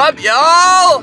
[0.00, 1.02] up, y'all?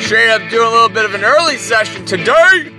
[0.00, 2.72] Straight up doing a little bit of an early session today.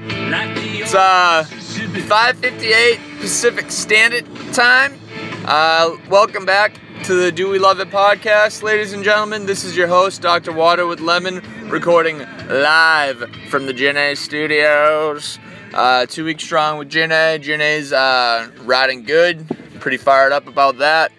[0.81, 4.99] It's uh 5:58 Pacific Standard Time.
[5.45, 9.45] Uh, welcome back to the Do We Love It podcast, ladies and gentlemen.
[9.45, 10.51] This is your host, Dr.
[10.51, 12.17] Water with Lemon, recording
[12.49, 15.37] live from the Janae Studios.
[15.75, 17.39] Uh, two weeks strong with Janae.
[17.39, 19.45] Janae's uh, riding good.
[19.79, 21.11] Pretty fired up about that.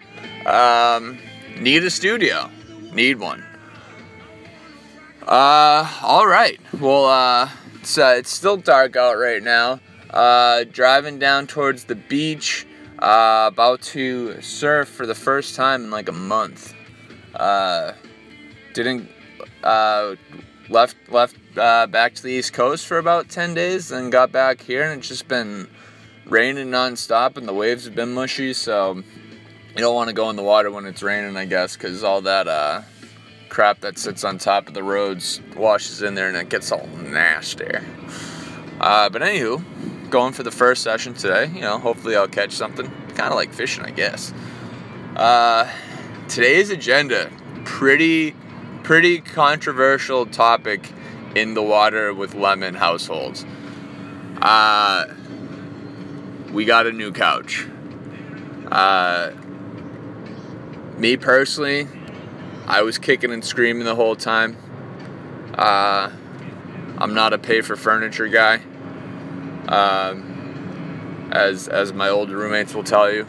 [0.45, 1.17] Um,
[1.61, 2.51] need a studio.
[2.93, 3.43] Need one.
[5.25, 6.59] Uh, all right.
[6.79, 9.79] Well, uh, it's uh, it's still dark out right now.
[10.09, 12.67] Uh, driving down towards the beach.
[12.99, 16.73] Uh, about to surf for the first time in like a month.
[17.33, 17.93] Uh,
[18.73, 19.09] didn't
[19.63, 20.15] uh,
[20.69, 24.61] left left uh, back to the East Coast for about ten days, and got back
[24.61, 25.69] here, and it's just been
[26.25, 28.53] raining nonstop, and the waves have been mushy.
[28.53, 29.01] So
[29.75, 32.21] you don't want to go in the water when it's raining, I guess, because all
[32.21, 32.81] that uh,
[33.49, 36.87] crap that sits on top of the roads washes in there, and it gets all
[36.87, 37.71] nasty.
[38.79, 39.63] Uh, but anywho,
[40.09, 41.47] going for the first session today.
[41.53, 42.87] You know, hopefully I'll catch something.
[43.15, 44.33] Kind of like fishing, I guess.
[45.15, 45.71] Uh,
[46.27, 47.31] today's agenda,
[47.63, 48.35] pretty,
[48.83, 50.91] pretty controversial topic
[51.35, 53.45] in the water with lemon households.
[54.41, 55.05] Uh,
[56.51, 57.67] we got a new couch.
[58.69, 59.31] Uh,
[61.01, 61.87] me personally,
[62.67, 64.55] I was kicking and screaming the whole time.
[65.55, 66.11] Uh,
[66.99, 68.61] I'm not a pay for furniture guy
[69.67, 73.25] um, as as my old roommates will tell you.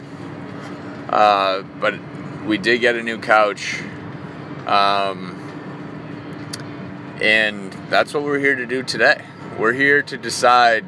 [1.09, 1.95] Uh, but
[2.45, 3.81] we did get a new couch,
[4.67, 5.39] um,
[7.19, 9.25] and that's what we're here to do today.
[9.57, 10.85] We're here to decide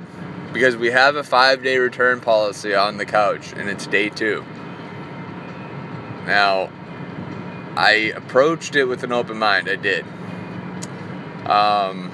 [0.53, 4.45] because we have a five day return policy on the couch, and it's day two.
[6.25, 6.69] Now,
[7.75, 9.69] I approached it with an open mind.
[9.69, 10.05] I did.
[11.45, 12.11] Um,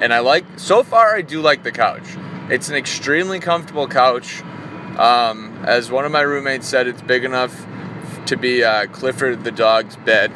[0.00, 2.16] and I like so far I do like the couch.
[2.50, 4.42] It's an extremely comfortable couch.
[4.98, 7.66] Um, as one of my roommates said, it's big enough
[8.26, 10.32] to be uh, Clifford the dog's bed.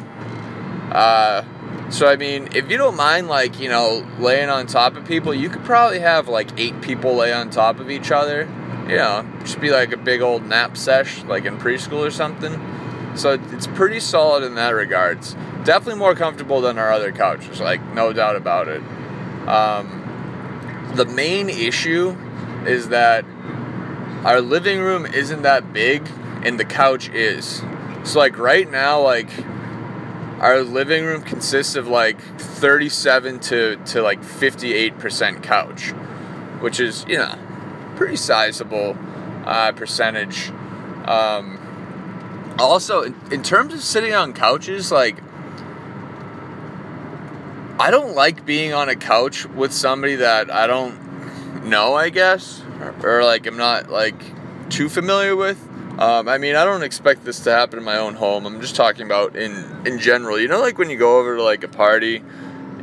[0.91, 1.43] Uh,
[1.89, 5.33] so I mean, if you don't mind, like you know, laying on top of people,
[5.33, 8.41] you could probably have like eight people lay on top of each other.
[8.87, 12.53] You know, just be like a big old nap sesh, like in preschool or something.
[13.15, 15.35] So it's pretty solid in that regards.
[15.63, 18.81] Definitely more comfortable than our other couches, like no doubt about it.
[19.47, 22.15] Um, the main issue
[22.65, 23.25] is that
[24.23, 26.07] our living room isn't that big
[26.43, 27.61] and the couch is.
[28.03, 29.29] So like right now, like
[30.39, 35.89] our living room consists of like 37 to, to like 58% couch,
[36.61, 37.33] which is, you know,
[37.95, 38.95] pretty sizable
[39.45, 40.49] uh, percentage.
[41.05, 45.17] Um, also, in, in terms of sitting on couches, like
[47.79, 52.61] I don't like being on a couch with somebody that I don't know, I guess,
[52.81, 54.19] or, or like I'm not like
[54.69, 55.66] too familiar with.
[55.99, 58.45] Um, I mean, I don't expect this to happen in my own home.
[58.45, 60.39] I'm just talking about in in general.
[60.39, 62.23] You know, like when you go over to like a party,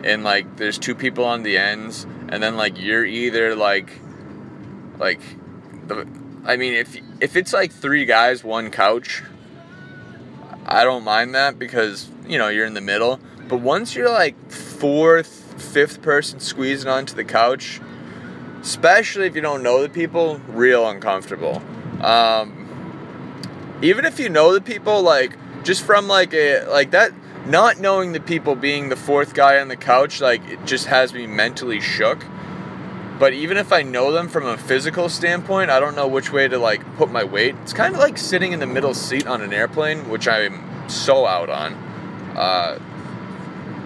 [0.02, 4.00] and like there's two people on the ends, and then like you're either like,
[4.98, 5.20] like,
[5.86, 6.08] the,
[6.44, 9.22] I mean, if if it's like three guys, one couch,
[10.66, 13.20] I don't mind that because you know you're in the middle.
[13.48, 17.80] But once you're like fourth, fifth person squeezing onto the couch,
[18.60, 21.62] especially if you don't know the people, real uncomfortable.
[22.00, 22.63] Um,
[23.82, 27.12] even if you know the people, like just from like a like that,
[27.46, 31.12] not knowing the people being the fourth guy on the couch, like it just has
[31.12, 32.24] me mentally shook.
[33.18, 36.48] But even if I know them from a physical standpoint, I don't know which way
[36.48, 37.54] to like put my weight.
[37.62, 41.26] It's kind of like sitting in the middle seat on an airplane, which I'm so
[41.26, 41.74] out on.
[42.36, 42.78] Uh,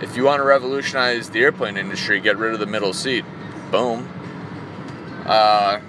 [0.00, 3.24] if you want to revolutionize the airplane industry, get rid of the middle seat.
[3.70, 4.08] Boom.
[5.26, 5.80] Uh,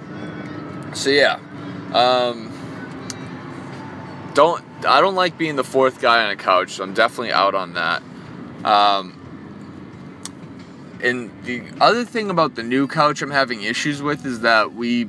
[0.92, 1.38] so yeah,
[1.94, 2.49] um,
[4.34, 6.72] don't I don't like being the fourth guy on a couch.
[6.72, 8.02] So I'm definitely out on that.
[8.64, 9.16] Um,
[11.02, 15.08] and the other thing about the new couch I'm having issues with is that we,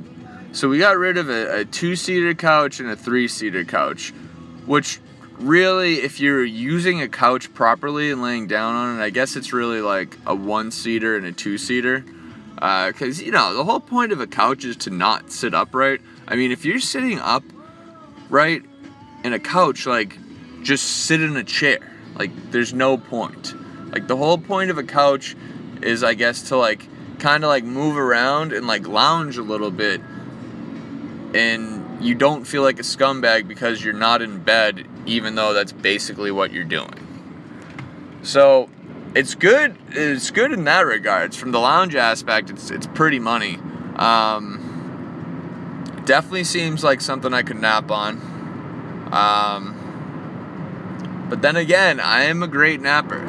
[0.52, 4.10] so we got rid of a, a two-seater couch and a three-seater couch,
[4.64, 5.00] which
[5.38, 9.52] really, if you're using a couch properly and laying down on it, I guess it's
[9.52, 12.04] really like a one seater and a two seater.
[12.54, 16.00] Because, uh, you know, the whole point of a couch is to not sit upright.
[16.26, 17.42] I mean, if you're sitting up
[18.30, 18.62] right
[19.24, 20.18] in a couch, like,
[20.62, 21.78] just sit in a chair.
[22.14, 23.54] Like, there's no point.
[23.92, 25.36] Like, the whole point of a couch
[25.82, 26.86] is, I guess, to, like,
[27.18, 30.00] kind of like move around and, like, lounge a little bit.
[31.34, 35.72] And you don't feel like a scumbag because you're not in bed, even though that's
[35.72, 36.94] basically what you're doing.
[38.22, 38.68] So
[39.14, 39.76] it's good.
[39.90, 41.36] It's good in that regards.
[41.36, 43.58] From the lounge aspect, it's it's pretty money.
[43.96, 44.60] Um,
[46.04, 48.31] definitely seems like something I could nap on.
[49.12, 49.78] Um,
[51.28, 53.20] but then again, I am a great napper.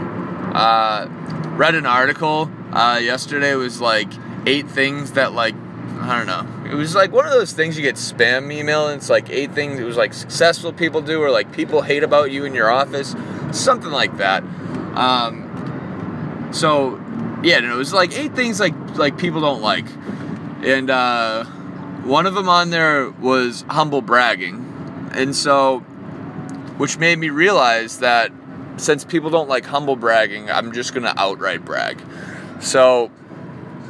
[0.53, 1.07] Uh,
[1.56, 3.56] read an article uh, yesterday.
[3.56, 4.09] Was like
[4.45, 5.56] eight things that like
[6.00, 6.69] I don't know.
[6.69, 9.51] It was like one of those things you get spam email and it's like eight
[9.53, 12.69] things it was like successful people do or like people hate about you in your
[12.69, 13.15] office,
[13.51, 14.44] something like that.
[14.95, 17.00] Um, so
[17.44, 19.85] yeah, no, it was like eight things like like people don't like,
[20.63, 21.45] and uh,
[22.03, 24.72] one of them on there was humble bragging,
[25.13, 25.80] and so
[26.77, 28.31] which made me realize that
[28.77, 32.01] since people don't like humble bragging, I'm just gonna outright brag.
[32.60, 33.12] So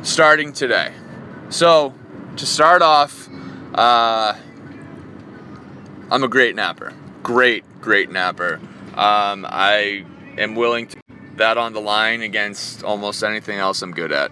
[0.02, 0.92] starting today.
[1.50, 1.94] So
[2.38, 3.30] to start off,
[3.74, 4.36] uh,
[6.12, 6.94] I'm a great napper.
[7.24, 8.60] Great, great napper.
[8.96, 10.06] Um, I
[10.38, 10.98] am willing to
[11.38, 14.32] that on the line against almost anything else I'm good at.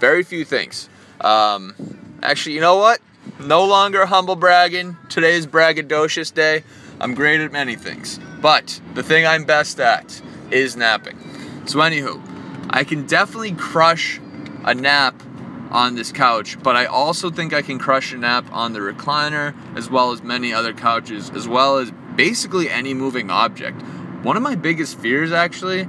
[0.00, 0.88] Very few things.
[1.20, 1.74] Um,
[2.22, 3.00] actually, you know what?
[3.38, 4.96] No longer humble bragging.
[5.10, 6.64] Today's braggadocious day.
[6.98, 8.18] I'm great at many things.
[8.40, 11.18] But the thing I'm best at is napping.
[11.66, 12.22] So, anywho,
[12.70, 14.20] I can definitely crush
[14.64, 15.22] a nap
[15.70, 19.54] on this couch, but I also think I can crush a nap on the recliner
[19.76, 23.82] as well as many other couches, as well as basically any moving object.
[24.22, 25.88] One of my biggest fears, actually,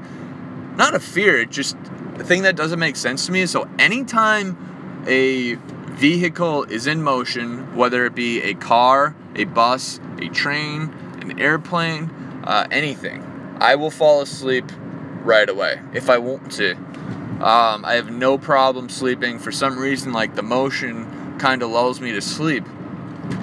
[0.76, 1.78] not a fear, just
[2.16, 3.46] a thing that doesn't make sense to me.
[3.46, 5.58] So, anytime a
[5.98, 12.12] vehicle is in motion, whether it be a car, a bus, a train, an airplane,
[12.44, 13.24] uh, anything,
[13.60, 14.66] I will fall asleep
[15.24, 16.74] right away if I want to.
[16.76, 19.40] Um, I have no problem sleeping.
[19.40, 22.64] For some reason, like the motion kind of lulls me to sleep.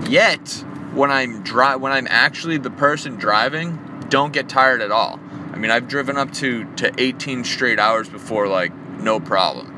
[0.09, 0.65] Yet,
[0.95, 3.79] when I'm dri- when I'm actually the person driving,
[4.09, 5.19] don't get tired at all.
[5.53, 9.74] I mean, I've driven up to to 18 straight hours before, like no problem.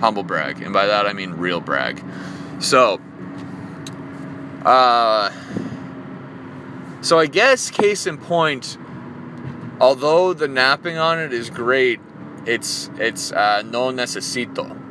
[0.00, 2.02] Humble brag, and by that I mean real brag.
[2.58, 3.00] So,
[4.64, 5.30] uh,
[7.00, 8.78] so I guess case in point,
[9.80, 12.00] although the napping on it is great,
[12.46, 14.82] it's it's uh, no necesito.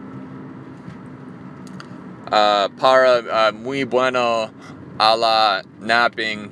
[2.32, 4.52] Uh, para uh, muy bueno
[5.00, 6.52] a la napping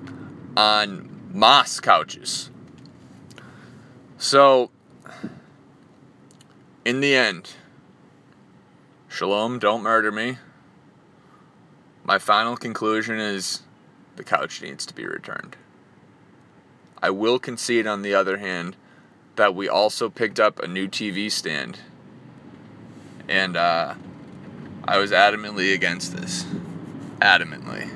[0.56, 2.52] on moss couches.
[4.18, 4.70] So,
[6.86, 7.50] in the end,
[9.14, 10.40] Shalom, don't murder me.
[12.04, 13.62] My final conclusion is
[14.16, 15.56] the couch needs to be returned.
[17.00, 18.76] I will concede, on the other hand,
[19.36, 21.78] that we also picked up a new TV stand.
[23.30, 23.94] And uh,
[24.88, 26.48] I was adamantly against this.
[27.20, 27.92] Adamantly.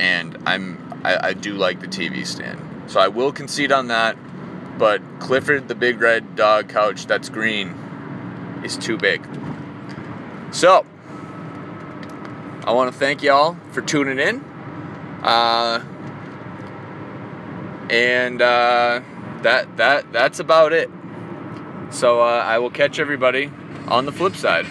[0.00, 2.58] And I'm I, I do like the TV stand.
[2.86, 4.16] So I will concede on that.
[4.78, 7.74] But Clifford the big red dog couch that's green
[8.64, 9.22] is too big.
[10.52, 10.84] So
[12.64, 14.40] I want to thank y'all for tuning in.
[15.22, 15.84] Uh,
[17.88, 19.00] and uh,
[19.42, 20.90] that that that's about it.
[21.90, 23.50] So uh, I will catch everybody
[23.88, 24.66] on the flip side.